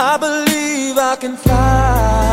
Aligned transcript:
I 0.00 0.16
believe 0.16 0.96
I 0.96 1.16
can 1.16 1.36
fly. 1.36 2.27